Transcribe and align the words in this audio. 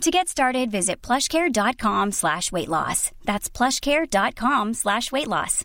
To 0.00 0.10
get 0.10 0.28
started, 0.28 0.70
visit 0.70 1.00
plushcare.com 1.00 2.12
slash 2.12 2.52
weight 2.52 2.68
loss. 2.68 3.10
That's 3.24 3.48
plushcare.com 3.48 4.74
slash 4.74 5.10
weight 5.12 5.28
loss. 5.28 5.64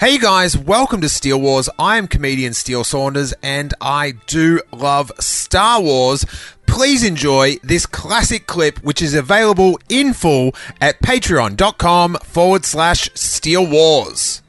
Hey 0.00 0.18
guys, 0.18 0.58
welcome 0.58 1.00
to 1.02 1.08
Steele 1.08 1.40
Wars. 1.40 1.68
I 1.78 1.96
am 1.96 2.08
comedian 2.08 2.54
Steele 2.54 2.82
Saunders 2.82 3.32
and 3.42 3.72
I 3.80 4.14
do 4.26 4.60
love 4.72 5.12
Star 5.20 5.80
Wars. 5.80 6.24
Please 6.66 7.04
enjoy 7.04 7.56
this 7.62 7.86
classic 7.86 8.46
clip, 8.48 8.82
which 8.82 9.00
is 9.00 9.14
available 9.14 9.78
in 9.88 10.12
full 10.14 10.54
at 10.80 11.00
patreon.com 11.02 12.14
forward 12.24 12.64
slash 12.64 13.10
Steele 13.14 13.66
Wars. 13.70 14.41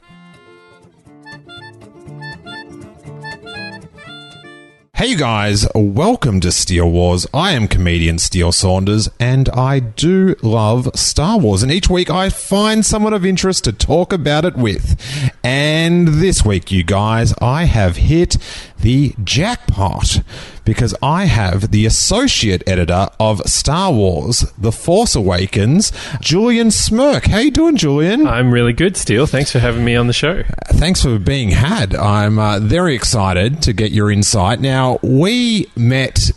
Hey 4.96 5.08
you 5.08 5.18
guys, 5.18 5.68
welcome 5.74 6.40
to 6.42 6.52
Steele 6.52 6.88
Wars. 6.88 7.26
I 7.34 7.54
am 7.54 7.68
comedian 7.68 8.20
Steele 8.20 8.52
Saunders 8.52 9.10
and 9.20 9.50
I 9.50 9.80
do 9.80 10.36
love 10.44 10.88
Star 10.94 11.40
Wars. 11.40 11.64
And 11.64 11.72
each 11.72 11.90
week 11.90 12.12
I 12.12 12.30
find 12.30 12.86
someone 12.86 13.12
of 13.12 13.26
interest 13.26 13.64
to 13.64 13.74
talk 13.74 14.14
about 14.14 14.46
it 14.46 14.56
with. 14.56 14.96
And 15.44 16.10
this 16.10 16.46
week, 16.46 16.72
you 16.72 16.84
guys, 16.84 17.34
I 17.42 17.64
have 17.64 17.98
hit 17.98 18.38
the 18.80 19.16
jackpot 19.24 20.22
because 20.66 20.94
I 21.02 21.26
have 21.26 21.72
the 21.72 21.86
associate 21.86 22.64
editor 22.68 23.08
of 23.20 23.42
Star 23.42 23.92
Wars 23.92 24.46
The 24.58 24.72
Force 24.72 25.16
Awakens, 25.16 25.92
Julian 26.22 26.68
Smirke. 26.68 27.28
How 27.28 27.40
you 27.40 27.52
doing, 27.52 27.78
Julian? 27.78 28.28
I'm 28.28 28.54
really 28.54 28.74
good, 28.74 28.96
Steele. 28.96 29.26
Thanks 29.26 29.52
for 29.52 29.60
having 29.60 29.84
me 29.84 29.96
on 29.96 30.08
the 30.08 30.14
show. 30.14 30.44
Thanks 30.68 31.02
for 31.02 31.18
being 31.18 31.50
had. 31.50 31.96
I'm 31.96 32.38
uh, 32.40 32.60
very 32.60 32.94
excited 32.96 33.62
to 33.64 33.74
get 33.74 33.92
your 33.92 34.12
insight. 34.12 34.62
Now, 34.62 34.83
we 35.02 35.68
met 35.76 36.32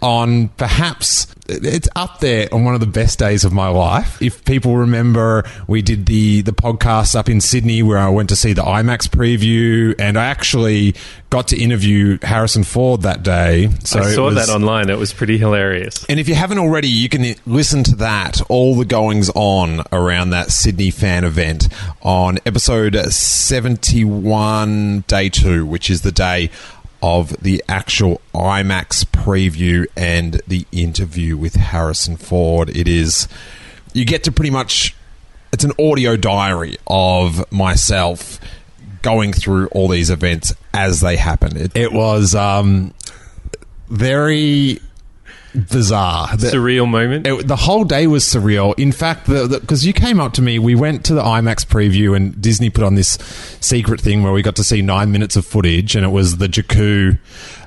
on 0.00 0.46
perhaps 0.50 1.26
it's 1.48 1.88
up 1.96 2.20
there 2.20 2.46
on 2.52 2.62
one 2.64 2.74
of 2.74 2.80
the 2.80 2.86
best 2.86 3.18
days 3.18 3.44
of 3.44 3.52
my 3.52 3.68
life. 3.68 4.20
If 4.22 4.44
people 4.44 4.76
remember, 4.76 5.44
we 5.66 5.80
did 5.82 6.06
the 6.06 6.42
the 6.42 6.52
podcast 6.52 7.16
up 7.16 7.28
in 7.28 7.40
Sydney 7.40 7.82
where 7.82 7.98
I 7.98 8.08
went 8.10 8.28
to 8.28 8.36
see 8.36 8.52
the 8.52 8.62
IMAX 8.62 9.08
preview, 9.08 9.94
and 9.98 10.18
I 10.18 10.26
actually 10.26 10.94
got 11.30 11.48
to 11.48 11.56
interview 11.58 12.18
Harrison 12.22 12.64
Ford 12.64 13.02
that 13.02 13.22
day. 13.22 13.70
So 13.82 14.00
I 14.00 14.12
saw 14.14 14.26
was- 14.26 14.34
that 14.36 14.50
online. 14.50 14.88
It 14.90 14.98
was 14.98 15.12
pretty 15.12 15.38
hilarious. 15.38 16.04
and 16.08 16.20
if 16.20 16.28
you 16.28 16.34
haven't 16.34 16.58
already, 16.58 16.88
you 16.88 17.08
can 17.08 17.34
listen 17.46 17.82
to 17.84 17.96
that, 17.96 18.40
all 18.50 18.76
the 18.76 18.84
goings 18.84 19.30
on 19.34 19.82
around 19.90 20.30
that 20.30 20.52
Sydney 20.52 20.90
fan 20.90 21.24
event 21.24 21.68
on 22.02 22.38
episode 22.46 22.94
71, 23.10 25.04
day 25.06 25.28
two, 25.28 25.64
which 25.66 25.90
is 25.90 26.02
the 26.02 26.12
day 26.12 26.50
of 27.02 27.30
the 27.42 27.62
actual 27.68 28.20
IMAX 28.34 29.04
preview 29.04 29.86
and 29.96 30.40
the 30.46 30.66
interview 30.72 31.36
with 31.36 31.54
Harrison 31.54 32.16
Ford. 32.16 32.70
It 32.70 32.88
is, 32.88 33.28
you 33.92 34.04
get 34.04 34.24
to 34.24 34.32
pretty 34.32 34.50
much, 34.50 34.94
it's 35.52 35.64
an 35.64 35.72
audio 35.78 36.16
diary 36.16 36.76
of 36.86 37.50
myself 37.52 38.40
going 39.02 39.32
through 39.32 39.68
all 39.68 39.88
these 39.88 40.10
events 40.10 40.52
as 40.74 41.00
they 41.00 41.16
happen. 41.16 41.56
It, 41.56 41.76
it 41.76 41.92
was 41.92 42.34
um, 42.34 42.92
very 43.88 44.80
bizarre. 45.54 46.36
The- 46.36 46.48
Surreal 46.48 46.88
moment. 46.88 47.26
it, 47.26 47.46
the 47.46 47.56
whole 47.56 47.84
day 47.84 48.06
was 48.06 48.24
surreal. 48.24 48.78
In 48.78 48.92
fact, 48.92 49.26
because 49.28 49.86
you 49.86 49.92
came 49.92 50.20
up 50.20 50.32
to 50.34 50.42
me, 50.42 50.58
we 50.58 50.74
went 50.74 51.04
to 51.06 51.14
the 51.14 51.22
IMAX 51.22 51.66
preview, 51.66 52.16
and 52.16 52.40
Disney 52.40 52.70
put 52.70 52.84
on 52.84 52.94
this 52.94 53.18
secret 53.60 54.00
thing 54.00 54.22
where 54.22 54.32
we 54.32 54.42
got 54.42 54.56
to 54.56 54.64
see 54.64 54.82
nine 54.82 55.10
minutes 55.12 55.36
of 55.36 55.44
footage, 55.46 55.96
and 55.96 56.04
it 56.04 56.10
was 56.10 56.38
the 56.38 56.46
Jakku 56.48 57.18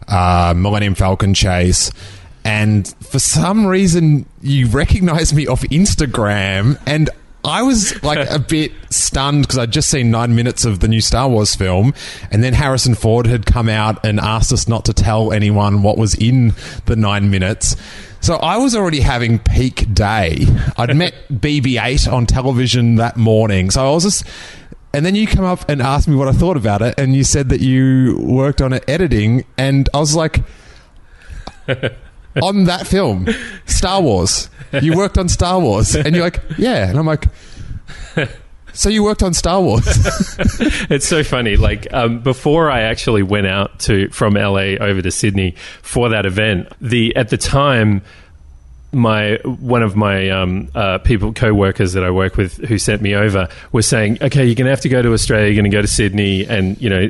uh, 0.07 0.53
Millennium 0.55 0.95
Falcon 0.95 1.33
chase. 1.33 1.91
And 2.43 2.87
for 3.03 3.19
some 3.19 3.67
reason, 3.67 4.25
you 4.41 4.67
recognized 4.67 5.35
me 5.35 5.45
off 5.47 5.61
Instagram, 5.63 6.79
and 6.87 7.09
I 7.43 7.63
was 7.63 8.01
like 8.03 8.29
a 8.29 8.39
bit 8.39 8.71
stunned 8.91 9.43
because 9.43 9.57
I'd 9.57 9.71
just 9.71 9.89
seen 9.89 10.11
nine 10.11 10.35
minutes 10.35 10.63
of 10.63 10.79
the 10.79 10.87
new 10.87 11.01
Star 11.01 11.27
Wars 11.27 11.55
film, 11.55 11.93
and 12.29 12.43
then 12.43 12.53
Harrison 12.53 12.93
Ford 12.93 13.25
had 13.25 13.45
come 13.45 13.67
out 13.67 14.05
and 14.05 14.19
asked 14.19 14.53
us 14.53 14.67
not 14.67 14.85
to 14.85 14.93
tell 14.93 15.33
anyone 15.33 15.81
what 15.81 15.97
was 15.97 16.13
in 16.15 16.53
the 16.85 16.95
nine 16.95 17.31
minutes. 17.31 17.75
So 18.19 18.35
I 18.35 18.57
was 18.57 18.75
already 18.75 18.99
having 18.99 19.39
peak 19.39 19.91
day. 19.93 20.45
I'd 20.77 20.95
met 20.95 21.15
BB-8 21.33 22.11
on 22.11 22.27
television 22.27 22.95
that 22.95 23.17
morning, 23.17 23.71
so 23.71 23.87
I 23.87 23.91
was 23.91 24.03
just. 24.03 24.25
And 24.93 25.05
then 25.05 25.15
you 25.15 25.25
come 25.25 25.45
up 25.45 25.69
and 25.69 25.81
asked 25.81 26.09
me 26.09 26.17
what 26.17 26.27
I 26.27 26.33
thought 26.33 26.57
about 26.57 26.81
it, 26.81 26.95
and 26.99 27.15
you 27.15 27.23
said 27.23 27.47
that 27.47 27.61
you 27.61 28.17
worked 28.19 28.61
on 28.61 28.73
it 28.73 28.83
editing, 28.89 29.45
and 29.57 29.87
I 29.93 29.99
was 29.99 30.15
like, 30.15 30.43
on 32.43 32.65
that 32.65 32.87
film, 32.87 33.27
Star 33.65 34.01
Wars. 34.01 34.49
You 34.81 34.95
worked 34.95 35.17
on 35.17 35.27
Star 35.27 35.59
Wars, 35.59 35.95
and 35.95 36.15
you're 36.15 36.23
like, 36.23 36.41
yeah, 36.57 36.89
and 36.89 36.97
I'm 36.97 37.05
like, 37.05 37.25
so 38.73 38.89
you 38.89 39.03
worked 39.03 39.23
on 39.23 39.33
Star 39.33 39.61
Wars? 39.61 39.83
it's 40.89 41.07
so 41.07 41.23
funny. 41.23 41.57
Like 41.57 41.91
um, 41.93 42.19
before 42.19 42.71
I 42.71 42.81
actually 42.81 43.23
went 43.23 43.47
out 43.47 43.79
to 43.81 44.09
from 44.09 44.35
LA 44.35 44.75
over 44.79 45.01
to 45.01 45.11
Sydney 45.11 45.55
for 45.81 46.09
that 46.09 46.25
event, 46.25 46.69
the 46.79 47.15
at 47.15 47.29
the 47.29 47.37
time 47.37 48.01
my 48.93 49.39
one 49.43 49.83
of 49.83 49.95
my 49.95 50.29
um, 50.29 50.69
uh, 50.75 50.97
people 50.99 51.33
co-workers 51.33 51.93
that 51.93 52.03
I 52.03 52.11
work 52.11 52.37
with 52.37 52.57
who 52.57 52.77
sent 52.77 53.01
me 53.01 53.15
over 53.15 53.47
was 53.71 53.87
saying, 53.87 54.17
"Okay, 54.21 54.45
you're 54.45 54.55
going 54.55 54.65
to 54.65 54.71
have 54.71 54.81
to 54.81 54.89
go 54.89 55.01
to 55.01 55.13
Australia. 55.13 55.47
You're 55.47 55.61
going 55.61 55.71
to 55.71 55.75
go 55.75 55.81
to 55.81 55.87
Sydney, 55.87 56.45
and 56.45 56.79
you 56.81 56.89
know, 56.89 57.09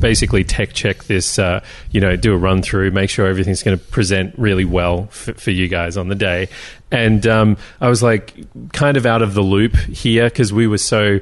basically 0.00 0.44
tech 0.44 0.72
check 0.72 1.04
this. 1.04 1.38
Uh, 1.38 1.62
you 1.90 2.00
know, 2.00 2.16
do 2.16 2.32
a 2.32 2.36
run 2.36 2.62
through, 2.62 2.90
make 2.90 3.10
sure 3.10 3.26
everything's 3.26 3.62
going 3.62 3.78
to 3.78 3.84
present 3.84 4.34
really 4.38 4.64
well 4.64 5.08
f- 5.10 5.36
for 5.36 5.50
you 5.50 5.68
guys 5.68 5.96
on 5.96 6.08
the 6.08 6.14
day." 6.14 6.48
And 6.90 7.26
um, 7.26 7.56
I 7.80 7.88
was 7.88 8.02
like, 8.02 8.34
kind 8.72 8.96
of 8.96 9.04
out 9.06 9.22
of 9.22 9.34
the 9.34 9.42
loop 9.42 9.76
here 9.76 10.24
because 10.24 10.52
we 10.52 10.66
were 10.66 10.78
so 10.78 11.20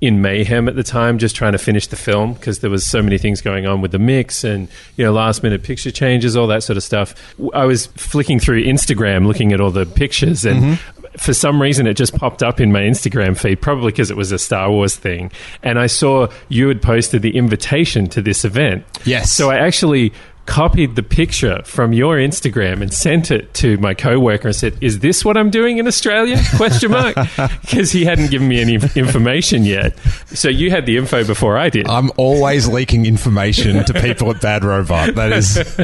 in 0.00 0.22
mayhem 0.22 0.68
at 0.68 0.76
the 0.76 0.82
time, 0.82 1.18
just 1.18 1.34
trying 1.34 1.52
to 1.52 1.58
finish 1.58 1.88
the 1.88 1.96
film 1.96 2.34
because 2.34 2.60
there 2.60 2.70
was 2.70 2.86
so 2.86 3.02
many 3.02 3.18
things 3.18 3.40
going 3.40 3.66
on 3.66 3.80
with 3.80 3.90
the 3.90 3.98
mix 3.98 4.44
and 4.44 4.68
you 4.96 5.04
know 5.04 5.12
last 5.12 5.42
minute 5.42 5.62
picture 5.62 5.90
changes, 5.90 6.36
all 6.36 6.46
that 6.46 6.62
sort 6.62 6.76
of 6.76 6.82
stuff. 6.82 7.34
I 7.52 7.64
was 7.64 7.86
flicking 7.86 8.38
through 8.38 8.62
Instagram, 8.64 9.26
looking 9.26 9.52
at 9.52 9.60
all 9.60 9.70
the 9.70 9.86
pictures, 9.86 10.44
and 10.44 10.78
for 11.18 11.34
some 11.34 11.60
reason 11.60 11.86
it 11.86 11.94
just 11.94 12.14
popped 12.16 12.42
up 12.42 12.60
in 12.60 12.72
my 12.72 12.80
Instagram 12.80 13.38
feed, 13.38 13.60
probably 13.60 13.92
because 13.92 14.10
it 14.10 14.16
was 14.16 14.32
a 14.32 14.38
Star 14.38 14.70
Wars 14.70 14.96
thing, 14.96 15.30
and 15.62 15.78
I 15.78 15.86
saw 15.86 16.28
you 16.48 16.68
had 16.68 16.80
posted 16.80 17.22
the 17.22 17.36
invitation 17.36 18.06
to 18.08 18.22
this 18.22 18.44
event. 18.44 18.84
Yes. 19.04 19.30
So 19.30 19.50
I 19.50 19.56
actually 19.56 20.12
copied 20.48 20.96
the 20.96 21.02
picture 21.02 21.60
from 21.64 21.92
your 21.92 22.16
Instagram 22.16 22.80
and 22.80 22.92
sent 22.92 23.30
it 23.30 23.52
to 23.52 23.76
my 23.76 23.92
coworker 23.92 24.48
and 24.48 24.56
said, 24.56 24.74
"Is 24.80 25.00
this 25.00 25.22
what 25.22 25.36
I'm 25.36 25.50
doing 25.50 25.76
in 25.76 25.86
Australia?" 25.86 26.40
Question 26.56 26.90
mark 26.90 27.14
because 27.60 27.92
he 27.92 28.06
hadn't 28.06 28.30
given 28.30 28.48
me 28.48 28.58
any 28.58 28.76
information 28.96 29.64
yet. 29.64 29.96
So 30.28 30.48
you 30.48 30.70
had 30.70 30.86
the 30.86 30.96
info 30.96 31.22
before 31.24 31.58
I 31.58 31.68
did. 31.68 31.86
I'm 31.86 32.10
always 32.16 32.66
leaking 32.66 33.04
information 33.04 33.84
to 33.84 33.92
people 34.00 34.30
at 34.30 34.40
Bad 34.40 34.64
Robot. 34.64 35.14
That 35.16 35.32
is, 35.32 35.58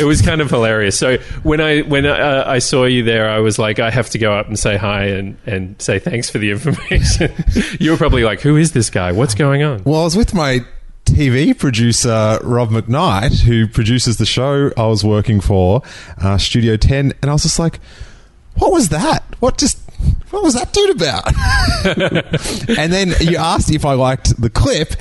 it 0.00 0.06
was 0.06 0.22
kind 0.22 0.40
of 0.40 0.50
hilarious. 0.50 0.96
So 0.96 1.18
when 1.42 1.60
I 1.60 1.80
when 1.80 2.06
uh, 2.06 2.44
I 2.46 2.60
saw 2.60 2.84
you 2.84 3.02
there, 3.02 3.28
I 3.28 3.40
was 3.40 3.58
like, 3.58 3.80
I 3.80 3.90
have 3.90 4.08
to 4.10 4.18
go 4.18 4.32
up 4.32 4.46
and 4.46 4.56
say 4.56 4.76
hi 4.76 5.06
and 5.06 5.36
and 5.46 5.82
say 5.82 5.98
thanks 5.98 6.30
for 6.30 6.38
the 6.38 6.52
information. 6.52 7.32
you 7.80 7.90
were 7.90 7.96
probably 7.96 8.22
like, 8.22 8.40
who 8.40 8.56
is 8.56 8.70
this 8.70 8.88
guy? 8.88 9.10
What's 9.10 9.34
going 9.34 9.64
on? 9.64 9.82
well, 9.82 10.02
I 10.02 10.04
was 10.04 10.16
with 10.16 10.32
my 10.32 10.64
TV 11.06 11.56
producer 11.56 12.38
Rob 12.42 12.70
McKnight, 12.70 13.40
who 13.42 13.66
produces 13.66 14.18
the 14.18 14.26
show 14.26 14.70
I 14.76 14.86
was 14.86 15.04
working 15.04 15.40
for, 15.40 15.82
uh, 16.20 16.36
Studio 16.36 16.76
Ten, 16.76 17.12
and 17.22 17.30
I 17.30 17.32
was 17.32 17.44
just 17.44 17.58
like, 17.58 17.80
"What 18.56 18.72
was 18.72 18.90
that? 18.90 19.22
What 19.40 19.56
just?" 19.58 19.78
What 20.30 20.42
was 20.42 20.54
that 20.54 20.72
dude 20.74 20.96
about? 20.96 21.26
and 22.78 22.92
then 22.92 23.14
you 23.20 23.38
asked 23.38 23.70
if 23.72 23.86
I 23.86 23.94
liked 23.94 24.38
the 24.38 24.50
clip, 24.50 24.92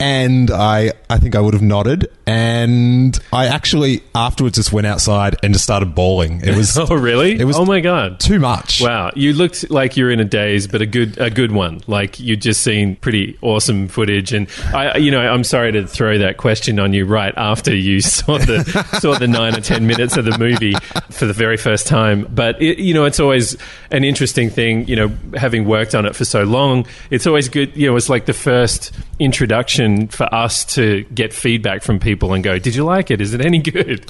and 0.00 0.50
I 0.50 0.92
I 1.10 1.18
think 1.18 1.34
I 1.34 1.40
would 1.40 1.54
have 1.54 1.62
nodded. 1.62 2.10
And 2.26 3.18
I 3.32 3.46
actually 3.46 4.02
afterwards 4.14 4.56
just 4.56 4.72
went 4.72 4.86
outside 4.86 5.36
and 5.42 5.54
just 5.54 5.64
started 5.64 5.94
bawling. 5.94 6.42
It 6.44 6.56
was 6.56 6.76
Oh, 6.78 6.94
really? 6.94 7.38
It 7.38 7.44
was 7.44 7.56
oh 7.56 7.64
my 7.64 7.80
god. 7.80 8.20
too 8.20 8.38
much. 8.38 8.80
Wow, 8.82 9.10
you 9.16 9.32
looked 9.32 9.70
like 9.70 9.96
you're 9.96 10.10
in 10.10 10.20
a 10.20 10.24
daze, 10.24 10.66
but 10.66 10.82
a 10.82 10.86
good 10.86 11.18
a 11.18 11.30
good 11.30 11.52
one. 11.52 11.80
Like 11.86 12.20
you'd 12.20 12.42
just 12.42 12.62
seen 12.62 12.96
pretty 12.96 13.38
awesome 13.40 13.88
footage, 13.88 14.32
and 14.32 14.46
I, 14.74 14.98
you 14.98 15.10
know, 15.10 15.20
I'm 15.20 15.44
sorry 15.44 15.72
to 15.72 15.86
throw 15.86 16.18
that 16.18 16.36
question 16.36 16.78
on 16.78 16.92
you 16.92 17.06
right 17.06 17.32
after 17.36 17.74
you 17.74 18.00
saw 18.02 18.38
the 18.38 18.62
saw 19.00 19.18
the 19.18 19.28
nine 19.28 19.56
or 19.56 19.60
ten 19.60 19.86
minutes 19.86 20.16
of 20.16 20.24
the 20.26 20.36
movie 20.38 20.74
for 21.10 21.24
the 21.24 21.32
very 21.32 21.56
first 21.56 21.86
time. 21.86 22.26
But 22.30 22.60
it, 22.60 22.78
you 22.78 22.92
know, 22.94 23.06
it's 23.06 23.20
always 23.20 23.56
an 23.90 24.04
interesting 24.04 24.50
thing. 24.50 24.86
You 24.86 24.96
know, 24.96 25.08
having 25.34 25.64
worked 25.64 25.94
on 25.94 26.04
it 26.04 26.14
for 26.14 26.24
so 26.26 26.42
long, 26.44 26.86
it's 27.10 27.26
always 27.26 27.48
good. 27.48 27.74
You 27.74 27.88
know, 27.88 27.96
it's 27.96 28.10
like 28.10 28.26
the 28.26 28.34
first 28.34 28.92
introduction 29.18 29.87
for 30.08 30.32
us 30.34 30.64
to 30.74 31.02
get 31.14 31.32
feedback 31.32 31.82
from 31.82 31.98
people 31.98 32.34
and 32.34 32.44
go, 32.44 32.58
"Did 32.58 32.74
you 32.74 32.84
like 32.84 33.10
it? 33.10 33.20
Is 33.20 33.32
it 33.34 33.44
any 33.44 33.58
good?" 33.58 34.04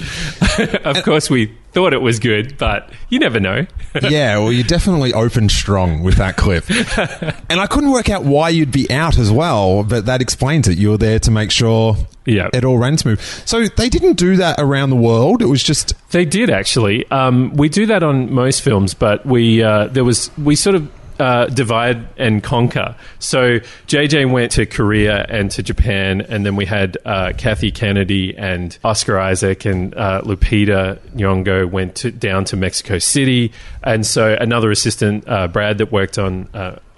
of 0.84 1.02
course, 1.04 1.30
we 1.30 1.52
thought 1.72 1.92
it 1.92 2.00
was 2.02 2.19
good, 2.19 2.56
but 2.58 2.90
you 3.08 3.19
never 3.19 3.38
know. 3.38 3.66
yeah, 4.02 4.36
well, 4.38 4.52
you 4.52 4.64
definitely 4.64 5.12
opened 5.12 5.50
strong 5.50 6.02
with 6.02 6.16
that 6.16 6.36
clip. 6.36 6.64
and 7.50 7.60
I 7.60 7.66
couldn't 7.66 7.90
work 7.92 8.08
out 8.10 8.25
why 8.25 8.48
you'd 8.48 8.72
be 8.72 8.90
out 8.90 9.19
as 9.19 9.30
well, 9.30 9.84
but 9.84 10.06
that 10.06 10.20
explains 10.20 10.66
it. 10.69 10.76
You 10.78 10.90
were 10.90 10.96
there 10.98 11.19
to 11.20 11.30
make 11.30 11.50
sure 11.50 11.96
Yeah. 12.25 12.48
it 12.52 12.64
all 12.64 12.78
ran 12.78 12.98
smooth. 12.98 13.20
So 13.20 13.66
they 13.69 13.88
didn't 13.88 14.14
do 14.16 14.36
that 14.36 14.56
around 14.58 14.90
the 14.90 14.96
world. 14.96 15.40
It 15.42 15.46
was 15.46 15.62
just 15.62 15.94
They 16.10 16.25
did 16.25 16.50
actually. 16.50 17.08
Um, 17.10 17.54
we 17.54 17.69
do 17.69 17.86
that 17.86 18.02
on 18.02 18.32
most 18.32 18.62
films, 18.62 18.94
but 18.94 19.25
we 19.26 19.62
uh, 19.62 19.86
there 19.88 20.04
was 20.04 20.30
we 20.38 20.56
sort 20.56 20.75
of. 20.76 20.88
Uh, 21.18 21.46
divide 21.46 22.06
and 22.16 22.44
conquer. 22.44 22.94
So 23.18 23.58
JJ 23.88 24.30
went 24.30 24.52
to 24.52 24.66
Korea 24.66 25.26
and 25.28 25.50
to 25.50 25.64
Japan, 25.64 26.20
and 26.20 26.46
then 26.46 26.54
we 26.54 26.64
had 26.64 26.96
uh, 27.04 27.32
Kathy 27.36 27.72
Kennedy 27.72 28.36
and 28.38 28.78
Oscar 28.84 29.18
Isaac 29.18 29.64
and 29.64 29.96
uh, 29.96 30.22
Lupita 30.22 31.00
Nyong'o 31.16 31.68
went 31.68 31.96
to, 31.96 32.12
down 32.12 32.44
to 32.44 32.56
Mexico 32.56 33.00
City, 33.00 33.52
and 33.82 34.06
so 34.06 34.36
another 34.40 34.70
assistant, 34.70 35.24
uh, 35.26 35.48
Brad, 35.48 35.78
that 35.78 35.90
worked 35.90 36.18
on 36.18 36.48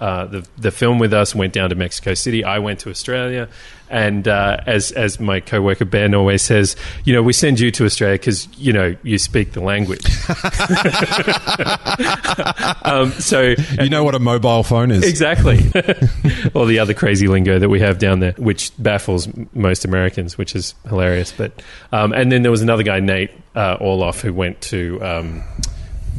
uh, 0.00 0.24
the 0.24 0.48
the 0.56 0.70
film 0.70 0.98
with 0.98 1.12
us, 1.12 1.34
went 1.34 1.52
down 1.52 1.68
to 1.68 1.74
Mexico 1.74 2.14
City. 2.14 2.42
I 2.42 2.58
went 2.58 2.80
to 2.80 2.90
Australia, 2.90 3.48
and 3.90 4.26
uh, 4.26 4.56
as 4.66 4.92
as 4.92 5.20
my 5.20 5.40
coworker 5.40 5.84
Ben 5.84 6.14
always 6.14 6.40
says, 6.40 6.74
you 7.04 7.12
know, 7.12 7.22
we 7.22 7.34
send 7.34 7.60
you 7.60 7.70
to 7.72 7.84
Australia 7.84 8.14
because 8.14 8.48
you 8.56 8.72
know 8.72 8.96
you 9.02 9.18
speak 9.18 9.52
the 9.52 9.60
language. 9.60 10.04
um, 12.84 13.10
so 13.12 13.54
you 13.82 13.90
know 13.90 14.02
what 14.02 14.14
a 14.14 14.18
mobile 14.18 14.62
phone 14.62 14.90
is. 14.90 15.04
exactly, 15.04 15.58
all 16.54 16.64
the 16.64 16.78
other 16.78 16.94
crazy 16.94 17.28
lingo 17.28 17.58
that 17.58 17.68
we 17.68 17.80
have 17.80 17.98
down 17.98 18.20
there, 18.20 18.32
which 18.38 18.72
baffles 18.78 19.28
most 19.52 19.84
Americans, 19.84 20.38
which 20.38 20.54
is 20.54 20.74
hilarious. 20.88 21.30
But 21.30 21.62
um, 21.92 22.12
and 22.12 22.32
then 22.32 22.40
there 22.40 22.50
was 22.50 22.62
another 22.62 22.84
guy, 22.84 23.00
Nate 23.00 23.32
uh, 23.54 23.76
Orloff, 23.78 24.20
who 24.20 24.32
went 24.32 24.62
to. 24.62 24.98
Um, 25.02 25.44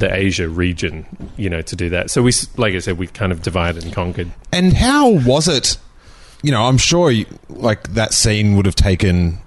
the 0.01 0.13
Asia 0.13 0.49
region, 0.49 1.05
you 1.37 1.49
know, 1.49 1.61
to 1.61 1.75
do 1.75 1.89
that. 1.89 2.11
So 2.11 2.21
we, 2.21 2.33
like 2.57 2.73
I 2.73 2.79
said, 2.79 2.97
we 2.97 3.07
kind 3.07 3.31
of 3.31 3.41
divided 3.41 3.85
and 3.85 3.93
conquered. 3.93 4.31
And 4.51 4.73
how 4.73 5.09
was 5.09 5.47
it? 5.47 5.77
You 6.43 6.51
know, 6.51 6.63
I'm 6.63 6.77
sure 6.77 7.09
you, 7.09 7.25
like 7.47 7.93
that 7.93 8.13
scene 8.13 8.57
would 8.57 8.65
have 8.65 8.75
taken 8.75 9.37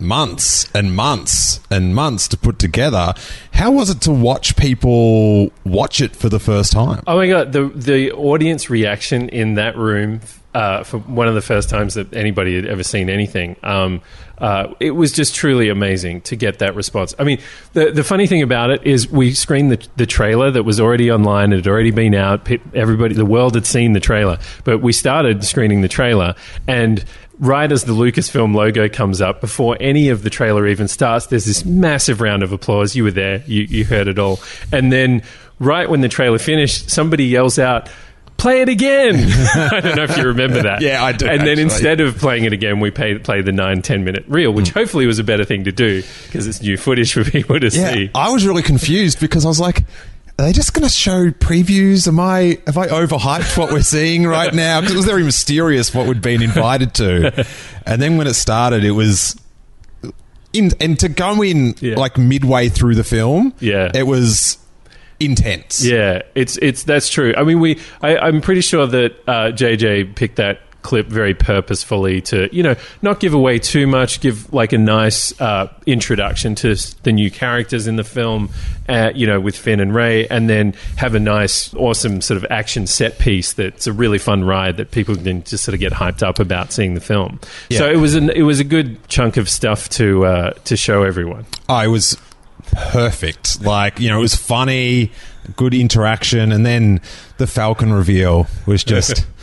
months 0.00 0.70
and 0.74 0.94
months 0.94 1.60
and 1.70 1.94
months 1.94 2.26
to 2.28 2.36
put 2.36 2.58
together. 2.58 3.14
How 3.52 3.70
was 3.70 3.88
it 3.88 4.00
to 4.02 4.10
watch 4.10 4.56
people 4.56 5.52
watch 5.64 6.00
it 6.00 6.16
for 6.16 6.28
the 6.28 6.40
first 6.40 6.72
time? 6.72 7.02
Oh 7.06 7.16
my 7.16 7.28
god, 7.28 7.52
the 7.52 7.68
the 7.68 8.10
audience 8.12 8.68
reaction 8.68 9.28
in 9.28 9.54
that 9.54 9.76
room 9.76 10.20
uh, 10.54 10.82
for 10.82 10.98
one 10.98 11.28
of 11.28 11.34
the 11.34 11.40
first 11.40 11.68
times 11.68 11.94
that 11.94 12.12
anybody 12.14 12.56
had 12.56 12.66
ever 12.66 12.82
seen 12.82 13.08
anything. 13.08 13.56
Um, 13.62 14.02
uh, 14.38 14.72
it 14.80 14.92
was 14.92 15.12
just 15.12 15.34
truly 15.34 15.68
amazing 15.68 16.22
to 16.22 16.34
get 16.34 16.60
that 16.60 16.74
response. 16.74 17.14
I 17.18 17.24
mean, 17.24 17.40
the 17.74 17.90
the 17.90 18.02
funny 18.02 18.26
thing 18.26 18.42
about 18.42 18.70
it 18.70 18.86
is 18.86 19.10
we 19.10 19.34
screened 19.34 19.70
the 19.70 19.86
the 19.96 20.06
trailer 20.06 20.50
that 20.50 20.62
was 20.62 20.80
already 20.80 21.10
online. 21.10 21.52
It 21.52 21.56
had 21.56 21.66
already 21.68 21.90
been 21.90 22.14
out. 22.14 22.50
Everybody, 22.74 23.14
the 23.14 23.26
world 23.26 23.54
had 23.54 23.66
seen 23.66 23.92
the 23.92 24.00
trailer, 24.00 24.38
but 24.64 24.78
we 24.78 24.92
started 24.92 25.44
screening 25.44 25.82
the 25.82 25.88
trailer 25.88 26.34
and. 26.66 27.04
Right 27.42 27.72
as 27.72 27.84
the 27.84 27.94
Lucasfilm 27.94 28.54
logo 28.54 28.86
comes 28.90 29.22
up, 29.22 29.40
before 29.40 29.74
any 29.80 30.10
of 30.10 30.24
the 30.24 30.28
trailer 30.28 30.66
even 30.66 30.88
starts, 30.88 31.28
there's 31.28 31.46
this 31.46 31.64
massive 31.64 32.20
round 32.20 32.42
of 32.42 32.52
applause. 32.52 32.94
You 32.94 33.04
were 33.04 33.10
there, 33.12 33.42
you, 33.46 33.62
you 33.62 33.86
heard 33.86 34.08
it 34.08 34.18
all. 34.18 34.40
And 34.70 34.92
then, 34.92 35.22
right 35.58 35.88
when 35.88 36.02
the 36.02 36.10
trailer 36.10 36.38
finished, 36.38 36.90
somebody 36.90 37.24
yells 37.24 37.58
out, 37.58 37.88
play 38.40 38.62
it 38.62 38.68
again. 38.68 39.16
I 39.54 39.80
don't 39.80 39.96
know 39.96 40.04
if 40.04 40.16
you 40.16 40.24
remember 40.24 40.62
that. 40.62 40.80
Yeah, 40.80 41.04
I 41.04 41.12
do, 41.12 41.28
And 41.28 41.42
then 41.42 41.58
instead 41.58 42.00
of 42.00 42.16
playing 42.16 42.44
it 42.44 42.52
again, 42.52 42.80
we 42.80 42.90
played, 42.90 43.22
played 43.22 43.44
the 43.44 43.52
nine, 43.52 43.82
10 43.82 44.02
minute 44.04 44.24
reel, 44.28 44.52
which 44.52 44.70
hmm. 44.70 44.78
hopefully 44.78 45.06
was 45.06 45.18
a 45.18 45.24
better 45.24 45.44
thing 45.44 45.64
to 45.64 45.72
do 45.72 46.02
because 46.26 46.46
it's 46.46 46.60
new 46.62 46.76
footage 46.76 47.12
for 47.12 47.24
people 47.30 47.60
to 47.60 47.68
Yeah, 47.68 47.92
see. 47.92 48.10
I 48.14 48.30
was 48.30 48.46
really 48.46 48.62
confused 48.62 49.20
because 49.20 49.44
I 49.44 49.48
was 49.48 49.60
like, 49.60 49.84
are 50.38 50.44
they 50.44 50.52
just 50.52 50.72
going 50.72 50.84
to 50.84 50.92
show 50.92 51.30
previews? 51.30 52.08
Am 52.08 52.18
I 52.18 52.58
have 52.66 52.78
I 52.78 52.86
overhyped 52.86 53.58
what 53.58 53.70
we're 53.70 53.82
seeing 53.82 54.26
right 54.26 54.54
now? 54.54 54.80
Because 54.80 54.94
it 54.94 54.96
was 54.96 55.04
very 55.04 55.22
mysterious 55.22 55.94
what 55.94 56.06
we'd 56.06 56.22
been 56.22 56.40
invited 56.40 56.94
to, 56.94 57.46
and 57.84 58.00
then 58.00 58.16
when 58.16 58.26
it 58.26 58.32
started, 58.32 58.82
it 58.82 58.92
was. 58.92 59.38
In, 60.54 60.70
and 60.80 60.98
to 60.98 61.08
go 61.08 61.42
in 61.42 61.76
Yeah. 61.80 61.96
like 61.96 62.16
midway 62.18 62.70
through 62.70 62.94
the 62.96 63.04
film, 63.04 63.52
Yeah. 63.60 63.92
it 63.94 64.04
was 64.04 64.56
intense. 65.20 65.84
Yeah, 65.84 66.22
it's 66.34 66.56
it's 66.58 66.82
that's 66.82 67.08
true. 67.08 67.34
I 67.36 67.44
mean, 67.44 67.60
we 67.60 67.78
I, 68.02 68.16
I'm 68.16 68.40
pretty 68.40 68.62
sure 68.62 68.86
that 68.86 69.12
uh, 69.28 69.52
JJ 69.52 70.16
picked 70.16 70.36
that 70.36 70.60
clip 70.82 71.08
very 71.08 71.34
purposefully 71.34 72.22
to 72.22 72.48
you 72.54 72.62
know 72.62 72.74
not 73.02 73.20
give 73.20 73.34
away 73.34 73.58
too 73.58 73.86
much, 73.86 74.20
give 74.20 74.52
like 74.52 74.72
a 74.72 74.78
nice 74.78 75.38
uh, 75.40 75.72
introduction 75.86 76.54
to 76.56 76.74
the 77.02 77.12
new 77.12 77.30
characters 77.30 77.86
in 77.86 77.96
the 77.96 78.04
film, 78.04 78.50
uh, 78.88 79.12
you 79.14 79.26
know, 79.26 79.40
with 79.40 79.56
Finn 79.56 79.80
and 79.80 79.94
Rey, 79.94 80.26
and 80.28 80.48
then 80.48 80.74
have 80.96 81.14
a 81.14 81.20
nice, 81.20 81.72
awesome 81.74 82.20
sort 82.20 82.36
of 82.36 82.46
action 82.50 82.86
set 82.86 83.18
piece 83.18 83.52
that's 83.52 83.86
a 83.86 83.92
really 83.92 84.18
fun 84.18 84.44
ride 84.44 84.78
that 84.78 84.90
people 84.90 85.16
can 85.16 85.42
just 85.44 85.64
sort 85.64 85.74
of 85.74 85.80
get 85.80 85.92
hyped 85.92 86.22
up 86.22 86.38
about 86.38 86.72
seeing 86.72 86.94
the 86.94 87.00
film. 87.00 87.40
So 87.70 87.88
it 87.90 87.96
was 87.96 88.14
an 88.14 88.30
it 88.30 88.42
was 88.42 88.60
a 88.60 88.64
good 88.64 89.06
chunk 89.08 89.36
of 89.36 89.48
stuff 89.48 89.88
to 89.90 90.24
uh, 90.24 90.50
to 90.64 90.76
show 90.76 91.02
everyone. 91.02 91.46
Oh, 91.68 91.78
it 91.78 91.88
was 91.88 92.16
perfect. 92.72 93.62
Like, 93.62 94.00
you 94.00 94.08
know, 94.08 94.18
it 94.18 94.22
was 94.22 94.34
funny, 94.34 95.12
good 95.56 95.74
interaction, 95.74 96.52
and 96.52 96.64
then 96.64 97.00
the 97.38 97.46
Falcon 97.46 97.92
reveal 97.92 98.46
was 98.66 98.84
just 98.84 99.26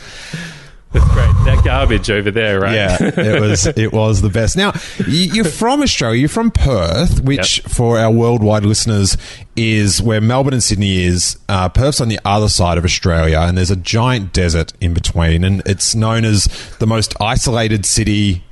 That's 0.90 1.04
great. 1.12 1.26
That 1.44 1.62
garbage 1.66 2.10
over 2.10 2.30
there, 2.30 2.60
right? 2.60 2.74
Yeah, 2.74 2.96
it 3.00 3.40
was 3.42 3.66
it 3.66 3.92
was 3.92 4.22
the 4.22 4.30
best. 4.30 4.56
Now 4.56 4.72
you're 5.06 5.44
from 5.44 5.82
Australia. 5.82 6.18
You're 6.20 6.30
from 6.30 6.50
Perth, 6.50 7.20
which 7.22 7.58
Yep. 7.62 7.70
for 7.70 7.98
our 7.98 8.10
worldwide 8.10 8.64
listeners 8.64 9.18
is 9.54 10.00
where 10.00 10.22
Melbourne 10.22 10.54
and 10.54 10.62
Sydney 10.62 11.04
is. 11.04 11.36
Uh, 11.46 11.68
Perth's 11.68 12.00
on 12.00 12.08
the 12.08 12.18
other 12.24 12.48
side 12.48 12.78
of 12.78 12.86
Australia, 12.86 13.38
and 13.40 13.58
there's 13.58 13.70
a 13.70 13.76
giant 13.76 14.32
desert 14.32 14.72
in 14.80 14.94
between, 14.94 15.44
and 15.44 15.60
it's 15.66 15.94
known 15.94 16.24
as 16.24 16.44
the 16.78 16.86
most 16.86 17.14
isolated 17.20 17.84
city 17.84 18.42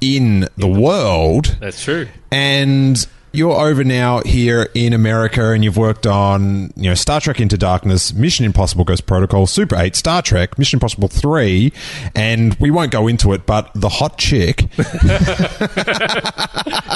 in 0.00 0.48
the 0.56 0.66
world. 0.68 1.58
That's 1.60 1.84
true. 1.84 2.08
And 2.30 3.06
you're 3.32 3.52
over 3.52 3.84
now 3.84 4.20
here 4.20 4.68
in 4.74 4.92
America, 4.92 5.52
and 5.52 5.62
you've 5.64 5.76
worked 5.76 6.06
on 6.06 6.72
you 6.76 6.88
know 6.90 6.94
Star 6.94 7.20
Trek 7.20 7.40
Into 7.40 7.56
Darkness, 7.58 8.12
Mission 8.12 8.44
Impossible 8.44 8.84
Ghost 8.84 9.06
Protocol, 9.06 9.46
Super 9.46 9.76
Eight, 9.76 9.96
Star 9.96 10.22
Trek, 10.22 10.58
Mission 10.58 10.76
Impossible 10.78 11.08
Three, 11.08 11.72
and 12.14 12.54
we 12.60 12.70
won't 12.70 12.90
go 12.90 13.06
into 13.08 13.32
it, 13.32 13.46
but 13.46 13.70
the 13.74 13.88
hot 13.88 14.18
chick. 14.18 14.66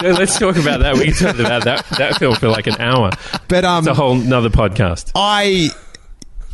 Yeah, 0.02 0.12
let's 0.14 0.36
talk 0.36 0.56
about 0.56 0.80
that. 0.80 0.96
We 0.96 1.04
can 1.04 1.14
talk 1.14 1.38
about 1.38 1.64
that 1.64 1.86
that 1.98 2.16
film 2.18 2.34
for 2.34 2.48
like 2.48 2.66
an 2.66 2.74
hour. 2.80 3.10
But 3.46 3.64
um, 3.64 3.78
It's 3.80 3.86
a 3.88 3.94
whole 3.94 4.20
another 4.20 4.50
podcast. 4.50 5.12
I, 5.14 5.70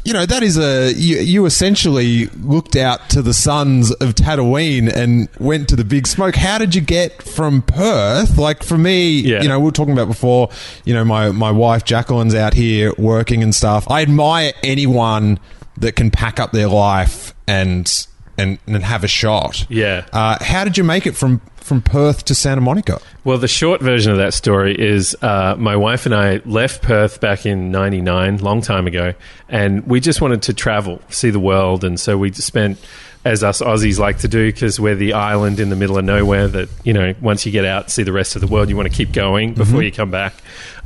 you 0.09 0.15
know, 0.15 0.25
that 0.27 0.43
is 0.43 0.57
a 0.59 0.93
you, 0.95 1.19
you 1.19 1.45
essentially 1.47 2.27
looked 2.43 2.77
out 2.77 3.11
to 3.11 3.21
the 3.23 3.35
suns 3.35 3.91
of 3.93 4.15
Tatooine 4.15 4.91
and 4.91 5.29
went 5.39 5.69
to 5.69 5.77
the 5.77 5.85
big 5.85 6.07
smoke. 6.07 6.35
How 6.35 6.57
did 6.59 6.75
you 6.75 6.81
get 6.81 7.23
from 7.23 7.61
Perth? 7.63 8.39
Like 8.39 8.63
for 8.63 8.79
me, 8.79 9.21
Yeah. 9.21 9.43
you 9.43 9.49
know, 9.49 9.59
we 9.59 9.67
were 9.67 9.71
talking 9.73 9.93
about 9.93 10.09
before. 10.09 10.49
You 10.87 10.95
know, 10.95 11.05
my 11.05 11.31
my 11.31 11.51
wife 11.51 11.85
Jacqueline's 11.85 12.35
out 12.35 12.55
here 12.55 12.93
working 12.97 13.43
and 13.43 13.55
stuff. 13.55 13.87
I 13.91 14.01
admire 14.03 14.53
anyone 14.63 15.39
that 15.77 15.95
can 15.95 16.11
pack 16.11 16.41
up 16.41 16.53
their 16.53 16.69
life 16.69 17.35
and 17.47 18.07
and 18.39 18.59
and 18.67 18.83
have 18.83 19.05
a 19.05 19.09
shot. 19.09 19.67
Yeah. 19.69 20.07
Uh, 20.13 20.43
how 20.43 20.65
did 20.65 20.79
you 20.79 20.85
make 20.85 21.07
it 21.07 21.17
from 21.17 21.41
from 21.57 21.83
Perth 21.83 22.25
to 22.27 22.35
Santa 22.35 22.63
Monica? 22.63 23.01
Well, 23.25 23.37
the 23.37 23.49
short 23.49 23.83
version 23.83 24.11
of 24.13 24.19
that 24.19 24.33
story 24.33 24.75
is 24.79 25.15
uh, 25.21 25.57
my 25.59 25.77
wife 25.77 26.07
and 26.07 26.15
I 26.15 26.41
left 26.47 26.81
Perth 26.83 27.21
back 27.21 27.45
in 27.45 27.71
'99, 27.71 28.39
long 28.39 28.63
time 28.63 28.87
ago, 28.87 29.13
and 29.49 29.87
we 29.87 30.01
just 30.01 30.21
wanted 30.23 30.43
to 30.43 30.55
travel, 30.55 31.03
see 31.11 31.31
the 31.31 31.41
world, 31.41 31.85
and 31.85 31.99
so 32.01 32.17
we 32.17 32.33
spent. 32.33 32.79
As 33.25 33.43
us 33.43 33.61
Aussies 33.61 33.99
like 33.99 34.19
to 34.21 34.29
do, 34.29 34.47
because 34.47 34.79
we're 34.79 34.95
the 34.95 35.13
island 35.13 35.59
in 35.59 35.69
the 35.71 35.77
middle 35.77 35.99
of 35.99 36.05
nowhere. 36.05 36.47
That 36.47 36.69
you 36.85 36.95
know, 36.95 37.15
once 37.21 37.45
you 37.45 37.53
get 37.53 37.65
out, 37.65 37.91
see 37.91 38.05
the 38.05 38.13
rest 38.13 38.37
of 38.37 38.41
the 38.41 38.47
world, 38.47 38.71
you 38.71 38.77
want 38.77 38.89
to 38.89 38.95
keep 38.95 39.13
going 39.13 39.55
before 39.55 39.83
you 39.83 39.91
come 39.93 40.11
back. 40.11 40.35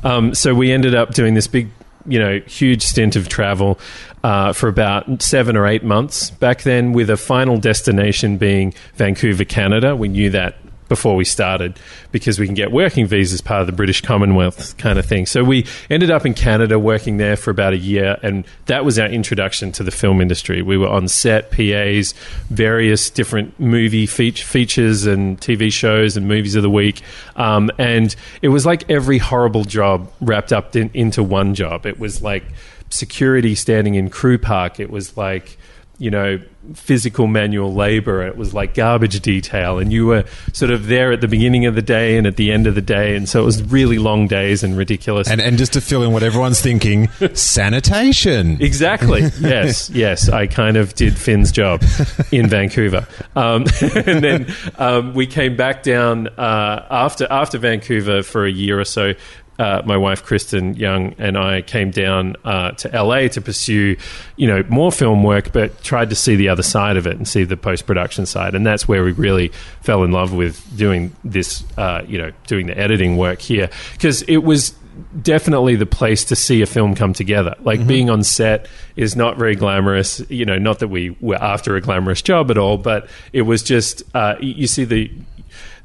Um, 0.02 0.35
so 0.35 0.54
we 0.54 0.73
ended 0.73 0.94
up 0.94 1.12
doing 1.12 1.35
this 1.35 1.47
big 1.47 1.68
you 2.06 2.18
know, 2.18 2.40
huge 2.47 2.82
stint 2.82 3.16
of 3.16 3.28
travel 3.28 3.78
uh, 4.25 4.52
for 4.52 4.68
about 4.68 5.23
seven 5.23 5.56
or 5.56 5.66
eight 5.66 5.85
months 5.85 6.30
back 6.30 6.62
then, 6.62 6.92
with 6.92 7.11
a 7.11 7.16
final 7.16 7.59
destination 7.59 8.37
being 8.37 8.75
Vancouver, 8.94 9.44
Canada. 9.44 9.97
We 9.97 10.09
knew 10.09 10.30
that 10.30 10.56
before 10.93 11.17
we 11.17 11.25
started 11.25 11.79
because 12.11 12.39
we 12.39 12.45
can 12.45 12.55
get 12.55 12.71
working 12.71 13.07
visas 13.07 13.41
part 13.41 13.63
of 13.63 13.67
the 13.67 13.73
British 13.73 14.03
Commonwealth 14.03 14.77
kind 14.77 14.99
of 14.99 15.07
thing. 15.07 15.25
So 15.25 15.43
we 15.43 15.65
ended 15.89 16.11
up 16.11 16.27
in 16.27 16.35
Canada 16.35 16.79
working 16.79 17.17
there 17.17 17.35
for 17.35 17.51
about 17.51 17.73
a 17.73 17.79
year, 17.79 18.19
and 18.23 18.45
that 18.67 18.85
was 18.85 18.99
our 18.99 19.07
introduction 19.07 19.73
to 19.73 19.83
the 19.83 19.91
film 19.91 20.21
industry. 20.21 20.61
We 20.61 20.77
were 20.77 20.91
on 20.91 21.09
set, 21.09 21.51
PAs, 21.51 22.13
various 22.51 23.09
different 23.09 23.59
movie 23.59 24.05
feature, 24.05 24.45
features 24.45 25.07
and 25.07 25.41
TV 25.41 25.73
shows 25.73 26.19
and 26.19 26.29
movies 26.29 26.57
of 26.57 26.63
the 26.63 26.69
week, 26.69 27.01
um, 27.37 27.71
and 27.79 28.15
it 28.43 28.49
was 28.49 28.67
like 28.67 28.91
every 28.91 29.17
horrible 29.17 29.65
job 29.65 30.13
wrapped 30.21 30.53
up 30.53 30.77
in, 30.77 30.91
into 30.93 31.23
one 31.23 31.55
job. 31.55 31.87
It 31.87 31.99
was 31.99 32.21
like 32.21 32.45
security 32.91 33.55
standing 33.55 33.95
in 33.95 34.11
crew 34.11 34.37
park. 34.37 34.79
It 34.79 34.91
was 34.91 35.17
like 35.17 35.57
you 36.02 36.11
know, 36.11 36.37
physical 36.75 37.28
manual 37.28 37.73
labor. 37.73 38.26
It 38.26 38.37
was 38.37 38.52
like 38.52 38.75
garbage 38.75 39.21
detail. 39.21 39.78
And 39.78 39.92
you 39.92 40.06
were 40.06 40.25
sort 40.52 40.73
of 40.73 40.88
there 40.88 41.12
at 41.12 41.21
the 41.21 41.28
beginning 41.28 41.64
of 41.66 41.76
the 41.76 41.82
day 41.82 42.16
and 42.16 42.26
at 42.26 42.35
the 42.35 42.50
end 42.50 42.66
of 42.66 42.75
the 42.75 42.82
day. 42.82 43.14
And 43.14 43.28
so 43.28 43.40
it 43.40 43.44
was 43.44 43.62
really 43.62 43.99
long 43.99 44.26
days 44.26 44.64
and 44.64 44.76
ridiculous. 44.76 45.30
And, 45.30 45.40
and 45.40 45.56
just 45.59 45.75
to 45.75 45.80
fill 45.80 46.02
in 46.02 46.12
what 46.12 46.25
everyone's 46.25 46.61
thinking, 46.61 47.09
sanitation. 47.35 48.61
Exactly. 48.61 49.21
Yes. 49.38 49.90
yes. 49.94 50.28
I 50.28 50.49
kind 50.49 50.76
of 50.76 50.92
did 50.97 51.16
Finn's 51.16 51.52
job 51.52 51.85
in 52.32 52.49
Vancouver. 52.49 53.06
Um, 53.37 53.64
and 53.80 54.25
then 54.25 54.52
um, 54.78 55.14
we 55.14 55.28
came 55.28 55.56
back 55.56 55.85
down 55.85 56.26
uh, 56.37 56.85
after, 56.90 57.28
after 57.30 57.59
Vancouver 57.59 58.25
for 58.25 58.44
a 58.44 58.50
year 58.50 58.80
or 58.80 58.85
so 58.85 59.14
uh, 59.59 59.82
my 59.85 59.97
wife 59.97 60.25
Kristen 60.25 60.75
Young 60.75 61.14
and 61.18 61.37
I 61.37 61.62
came 61.62 61.90
down 61.90 62.37
uh, 62.44 62.73
to 62.73 63.02
LA 63.02 63.28
to 63.28 63.40
pursue, 63.40 63.97
you 64.37 64.47
know, 64.47 64.64
more 64.68 64.90
film 64.90 65.23
work, 65.23 65.52
but 65.52 65.82
tried 65.82 66.11
to 66.11 66.16
see 66.16 66.37
the 66.37 66.49
other 66.49 66.62
side 66.62 66.97
of 66.97 67.06
it 67.06 67.16
and 67.16 67.26
see 67.28 67.44
the 67.44 67.56
post 67.56 67.87
production 67.87 68.26
side, 68.26 68.54
and 68.54 68.66
that's 68.66 68.88
where 68.88 69.04
we 69.04 69.12
really 69.12 69.49
fell 69.82 70.04
in 70.04 70.12
love 70.12 70.32
with 70.32 70.64
doing 70.76 71.14
this, 71.25 71.64
uh, 71.76 72.02
you 72.06 72.18
know, 72.18 72.32
doing 72.47 72.66
the 72.66 72.78
editing 72.78 73.16
work 73.16 73.40
here 73.40 73.71
because 73.92 74.23
it 74.23 74.38
was 74.38 74.75
definitely 75.21 75.76
the 75.76 75.87
place 75.87 76.25
to 76.25 76.37
see 76.37 76.62
a 76.62 76.66
film 76.66 76.94
come 76.94 77.12
together. 77.12 77.54
Like 77.61 77.80
mm-hmm. 77.80 77.88
being 77.88 78.11
on 78.11 78.23
set 78.23 78.68
is 78.97 79.16
not 79.16 79.37
very 79.37 79.56
glamorous. 79.56 80.21
You 80.28 80.44
know, 80.44 80.59
not 80.59 80.80
that 80.80 80.88
we 80.88 81.16
were 81.21 81.37
after 81.37 81.76
a 81.76 81.80
glamorous 81.80 82.23
job 82.23 82.50
at 82.50 82.59
all, 82.59 82.78
but 82.78 83.09
it 83.32 83.42
was 83.42 83.62
just 83.62 84.02
uh, 84.14 84.37
you 84.40 84.66
see 84.66 84.85
the 84.85 85.11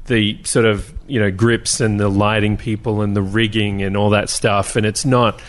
the 0.08 0.38
sort 0.44 0.66
of 0.66 0.92
you 1.06 1.20
know 1.20 1.30
grips 1.30 1.80
and 1.80 2.00
the 2.00 2.08
lighting 2.08 2.56
people 2.56 3.02
and 3.02 3.14
the 3.14 3.22
rigging 3.22 3.82
and 3.82 3.96
all 3.96 4.10
that 4.10 4.28
stuff, 4.28 4.76
and 4.76 4.84
it's 4.84 5.04
not 5.04 5.40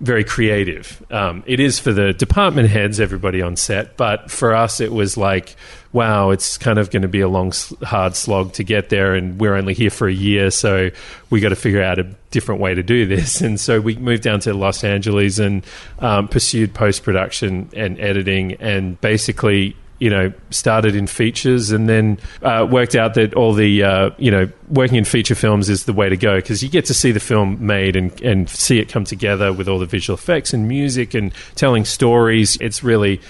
very 0.00 0.22
creative. 0.22 1.04
Um, 1.10 1.42
it 1.46 1.58
is 1.58 1.80
for 1.80 1.92
the 1.92 2.12
department 2.12 2.68
heads, 2.68 3.00
everybody 3.00 3.42
on 3.42 3.56
set, 3.56 3.96
but 3.96 4.30
for 4.30 4.54
us, 4.54 4.80
it 4.80 4.92
was 4.92 5.16
like, 5.16 5.56
wow, 5.92 6.30
it's 6.30 6.56
kind 6.56 6.78
of 6.78 6.90
going 6.90 7.02
to 7.02 7.08
be 7.08 7.20
a 7.20 7.28
long, 7.28 7.52
hard 7.82 8.14
slog 8.14 8.52
to 8.54 8.64
get 8.64 8.90
there, 8.90 9.14
and 9.14 9.40
we're 9.40 9.54
only 9.54 9.74
here 9.74 9.90
for 9.90 10.06
a 10.06 10.12
year, 10.12 10.50
so 10.50 10.90
we 11.30 11.40
got 11.40 11.48
to 11.48 11.56
figure 11.56 11.82
out 11.82 11.98
a 11.98 12.04
different 12.30 12.60
way 12.60 12.74
to 12.74 12.82
do 12.82 13.06
this. 13.06 13.40
And 13.48 13.58
so 13.58 13.80
we 13.80 13.96
moved 13.96 14.22
down 14.22 14.40
to 14.40 14.54
Los 14.54 14.84
Angeles 14.84 15.38
and 15.38 15.64
um, 16.00 16.28
pursued 16.28 16.74
post 16.74 17.02
production 17.02 17.70
and 17.74 17.98
editing, 17.98 18.52
and 18.54 19.00
basically 19.00 19.74
you 19.98 20.10
know, 20.10 20.32
started 20.50 20.94
in 20.94 21.06
features 21.06 21.70
and 21.70 21.88
then 21.88 22.18
uh, 22.42 22.66
worked 22.70 22.94
out 22.94 23.14
that 23.14 23.34
all 23.34 23.52
the, 23.52 23.82
uh, 23.82 24.10
you 24.18 24.30
know, 24.30 24.48
working 24.68 24.96
in 24.96 25.04
feature 25.04 25.34
films 25.34 25.68
is 25.68 25.84
the 25.84 25.92
way 25.92 26.08
to 26.08 26.16
go 26.16 26.36
because 26.36 26.62
you 26.62 26.68
get 26.68 26.84
to 26.84 26.94
see 26.94 27.10
the 27.10 27.20
film 27.20 27.64
made 27.64 27.96
and, 27.96 28.20
and 28.22 28.48
see 28.48 28.78
it 28.78 28.88
come 28.88 29.04
together 29.04 29.52
with 29.52 29.68
all 29.68 29.78
the 29.78 29.86
visual 29.86 30.16
effects 30.16 30.52
and 30.52 30.68
music 30.68 31.14
and 31.14 31.32
telling 31.56 31.84
stories. 31.84 32.56
It's 32.60 32.84
really, 32.84 33.20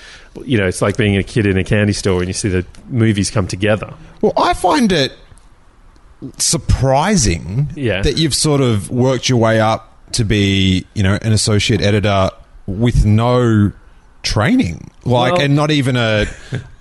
you 0.44 0.58
know, 0.58 0.66
it's 0.66 0.82
like 0.82 0.96
being 0.96 1.16
a 1.16 1.22
kid 1.22 1.46
in 1.46 1.56
a 1.56 1.64
candy 1.64 1.94
store 1.94 2.20
and 2.20 2.28
you 2.28 2.34
see 2.34 2.50
the 2.50 2.66
movies 2.88 3.30
come 3.30 3.46
together. 3.46 3.94
Well, 4.20 4.34
I 4.36 4.52
find 4.52 4.92
it 4.92 5.12
surprising 6.36 7.70
yeah. 7.76 8.02
that 8.02 8.18
you've 8.18 8.34
sort 8.34 8.60
of 8.60 8.90
worked 8.90 9.28
your 9.28 9.38
way 9.38 9.60
up 9.60 9.94
to 10.12 10.24
be, 10.24 10.86
you 10.94 11.02
know, 11.02 11.18
an 11.22 11.32
associate 11.32 11.80
editor 11.80 12.30
with 12.66 13.06
no 13.06 13.72
training, 14.28 14.90
like, 15.04 15.34
well, 15.34 15.42
and 15.42 15.56
not 15.56 15.70
even 15.70 15.96
a 15.96 16.26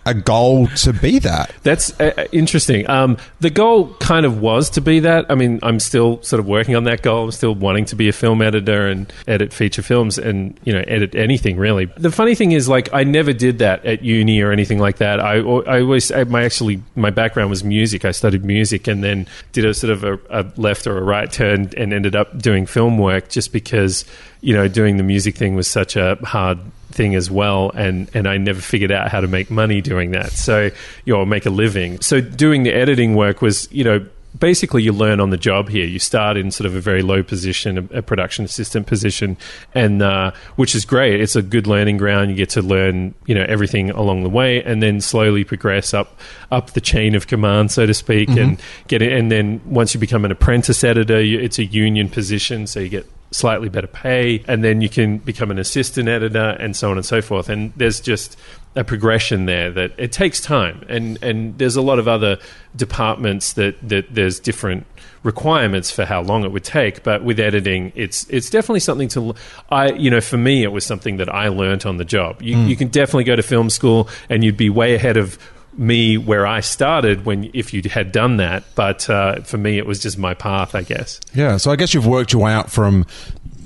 a 0.08 0.14
goal 0.14 0.68
to 0.68 0.94
be 0.94 1.20
that. 1.20 1.52
That's 1.64 2.00
uh, 2.00 2.14
uh, 2.18 2.26
interesting. 2.32 2.90
Um, 2.90 3.18
the 3.42 3.50
goal 3.50 3.94
kind 3.96 4.26
of 4.26 4.40
was 4.40 4.70
to 4.72 4.82
be 4.82 5.02
that. 5.02 5.26
I 5.30 5.36
mean, 5.36 5.60
I'm 5.62 5.82
still 5.82 6.22
sort 6.24 6.40
of 6.40 6.48
working 6.48 6.78
on 6.78 6.86
that 6.86 7.02
goal. 7.02 7.26
I'm 7.26 7.32
still 7.32 7.54
wanting 7.54 7.84
to 7.86 7.96
be 7.98 8.08
a 8.08 8.14
film 8.14 8.42
editor 8.42 8.88
and 8.88 9.12
edit 9.28 9.52
feature 9.52 9.82
films 9.82 10.18
and 10.18 10.58
you 10.64 10.72
know 10.72 10.84
edit 10.88 11.14
anything 11.14 11.58
really. 11.58 11.86
The 11.98 12.12
funny 12.12 12.36
thing 12.36 12.54
is, 12.54 12.70
like, 12.70 12.94
I 12.94 13.04
never 13.04 13.34
did 13.34 13.60
that 13.60 13.86
at 13.86 14.02
uni 14.02 14.42
or 14.42 14.54
anything 14.54 14.80
like 14.80 14.98
that. 14.98 15.20
I, 15.20 15.40
I 15.40 15.82
always 15.82 16.10
my 16.28 16.46
actually 16.46 16.82
my 16.96 17.10
background 17.10 17.50
was 17.50 17.66
music. 17.66 18.06
I 18.06 18.12
studied 18.12 18.46
music 18.46 18.88
and 18.88 19.04
then 19.04 19.28
did 19.52 19.66
a 19.66 19.74
sort 19.74 19.92
of 19.92 20.06
a, 20.06 20.20
a 20.30 20.46
left 20.56 20.88
or 20.88 20.98
a 20.98 21.04
right 21.04 21.30
turn 21.30 21.72
and 21.76 21.92
ended 21.92 22.16
up 22.16 22.40
doing 22.40 22.66
film 22.66 22.98
work 22.98 23.28
just 23.28 23.52
because 23.52 24.06
you 24.40 24.54
know 24.54 24.70
doing 24.70 24.96
the 24.96 25.04
music 25.04 25.36
thing 25.36 25.54
was 25.54 25.68
such 25.68 25.98
a 25.98 26.16
hard 26.24 26.60
thing 26.98 27.16
as 27.16 27.32
well, 27.32 27.72
and 27.76 28.10
and 28.14 28.28
I 28.28 28.38
never 28.38 28.60
figured 28.60 28.92
out 28.92 29.10
how 29.10 29.22
to 29.22 29.28
make 29.28 29.50
money 29.50 29.80
doing 29.80 30.12
that. 30.12 30.32
So 30.32 30.72
you 31.06 31.14
know, 31.14 31.26
make 31.26 31.46
a 31.46 31.50
living. 31.50 32.02
So 32.02 32.20
doing 32.20 32.64
the 32.64 32.74
editing 32.74 33.16
work 33.16 33.42
was 33.42 33.72
you 33.72 33.86
know 33.86 34.06
basically 34.38 34.84
you 34.84 34.92
learn 34.92 35.20
on 35.20 35.30
the 35.30 35.38
job 35.38 35.70
here. 35.70 35.86
You 35.86 36.00
start 36.00 36.38
in 36.38 36.52
sort 36.52 36.66
of 36.66 36.76
a 36.76 36.82
very 36.82 37.02
low 37.02 37.24
position, 37.24 37.78
a, 37.78 38.00
a 38.00 38.02
production 38.02 38.46
assistant 38.46 38.88
position, 38.88 39.38
and 39.74 40.02
uh, 40.02 40.32
which 40.56 40.76
is 40.76 40.86
great. 40.86 41.22
It's 41.22 41.36
a 41.36 41.42
good 41.42 41.68
learning 41.68 41.98
ground. 41.98 42.30
You 42.30 42.36
get 42.36 42.50
to 42.52 42.62
learn, 42.62 43.14
you 43.26 43.36
know, 43.36 43.46
everything 43.48 43.90
along 43.92 44.24
the 44.24 44.30
way, 44.30 44.64
and 44.64 44.82
then 44.82 45.02
slowly 45.02 45.44
progress 45.44 45.94
up 45.94 46.20
up 46.52 46.72
the 46.72 46.82
chain 46.82 47.16
of 47.16 47.28
command, 47.28 47.72
so 47.72 47.86
to 47.86 47.94
speak, 47.94 48.30
mm-hmm. 48.30 48.40
and 48.40 48.62
get 48.88 49.02
it. 49.02 49.14
And 49.14 49.32
then 49.32 49.62
once 49.66 49.94
you 49.94 50.00
become 50.00 50.26
an 50.26 50.32
apprentice 50.32 50.84
editor, 50.84 51.22
you, 51.22 51.40
it's 51.40 51.60
a 51.60 51.66
union 51.66 52.10
position, 52.10 52.68
so 52.68 52.80
you 52.80 52.90
get 52.90 53.06
slightly 53.32 53.70
better 53.70 53.88
pay, 53.88 54.44
and 54.48 54.64
then 54.64 54.82
you 54.82 54.90
can 54.90 55.18
become 55.18 55.52
an 55.52 55.60
assistant 55.60 56.08
editor, 56.08 56.56
and 56.60 56.76
so 56.76 56.92
on 56.92 56.98
and 56.98 57.06
so 57.06 57.22
forth. 57.22 57.50
And 57.50 57.74
there's 57.76 58.00
just 58.00 58.38
a 58.76 58.84
progression 58.84 59.46
there 59.46 59.72
that 59.72 59.92
it 59.98 60.12
takes 60.12 60.40
time, 60.40 60.86
and 60.88 61.22
and 61.22 61.58
there's 61.58 61.76
a 61.76 61.82
lot 61.82 62.00
of 62.00 62.08
other 62.08 62.38
departments 62.76 63.54
that 63.54 63.76
that 63.88 64.14
there's 64.14 64.40
different 64.40 64.86
requirements 65.24 65.92
for 65.92 66.06
how 66.06 66.22
long 66.22 66.46
it 66.46 66.52
would 66.52 66.64
take. 66.64 67.04
But 67.04 67.24
with 67.24 67.40
editing, 67.40 67.92
it's 67.96 68.28
it's 68.30 68.50
definitely 68.50 68.80
something 68.80 69.10
to 69.10 69.36
I 69.70 69.92
you 69.92 70.10
know 70.10 70.22
for 70.22 70.38
me 70.38 70.64
it 70.64 70.72
was 70.72 70.86
something 70.86 71.18
that 71.18 71.34
I 71.34 71.50
learnt 71.50 71.86
on 71.86 71.98
the 71.98 72.06
job. 72.06 72.42
You, 72.42 72.56
mm. 72.56 72.70
you 72.70 72.76
can 72.76 72.88
definitely 72.88 73.26
go 73.26 73.36
to 73.36 73.44
film 73.44 73.70
school 73.70 74.10
and 74.30 74.44
you'd 74.44 74.58
be 74.58 74.70
way 74.70 74.96
ahead 74.96 75.18
of 75.18 75.38
me 75.78 76.18
where 76.18 76.48
I 76.48 76.62
started 76.62 77.26
when 77.26 77.50
if 77.54 77.74
you 77.74 77.82
had 77.90 78.12
done 78.12 78.38
that. 78.38 78.64
But 78.76 79.10
uh, 79.10 79.42
for 79.42 79.58
me, 79.58 79.78
it 79.78 79.86
was 79.86 80.00
just 80.00 80.18
my 80.18 80.34
path, 80.34 80.76
I 80.76 80.82
guess. 80.82 81.20
Yeah. 81.34 81.58
So 81.58 81.72
I 81.72 81.76
guess 81.76 81.94
you've 81.94 82.08
worked 82.08 82.34
your 82.34 82.44
way 82.44 82.54
out 82.54 82.72
from 82.72 83.06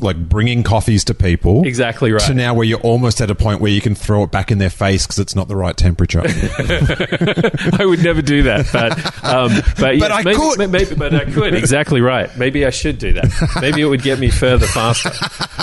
like 0.02 0.18
bringing 0.18 0.64
coffees 0.64 1.04
to 1.06 1.14
people. 1.14 1.66
Exactly 1.66 2.12
right. 2.12 2.22
To 2.24 2.34
now 2.34 2.54
where 2.54 2.66
you're 2.66 2.82
almost 2.82 3.22
at 3.22 3.30
a 3.30 3.36
point 3.36 3.62
where 3.62 3.72
you 3.72 3.80
can 3.82 3.96
throw 3.96 4.24
it 4.24 4.32
back 4.32 4.52
in 4.52 4.58
their 4.58 4.70
face 4.70 5.06
because 5.06 5.20
it's 5.20 5.36
not 5.36 5.48
the 5.48 5.56
right 5.56 5.78
temperature. 5.78 6.22
I 7.80 7.86
would 7.86 8.04
never 8.04 8.22
do 8.22 8.44
that, 8.44 8.68
but 8.74 8.92
um, 9.24 9.52
but, 9.80 9.98
yes, 9.98 10.02
but 10.02 10.12
I 10.12 10.24
maybe, 10.24 10.38
could. 10.38 10.72
Maybe, 10.72 10.96
but 10.96 11.14
I 11.14 11.26
could. 11.26 11.54
Exactly 11.54 12.02
right. 12.02 12.36
Maybe 12.38 12.66
I 12.66 12.72
should 12.72 12.98
do 12.98 13.14
that. 13.14 13.58
Maybe 13.62 13.82
it 13.82 13.86
would 13.86 14.02
get 14.02 14.20
me 14.20 14.30
further 14.30 14.66
faster. 14.66 15.12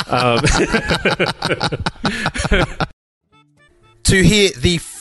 Um, 0.07 0.41
to 4.05 4.23
hear 4.23 4.51
the 4.51 4.79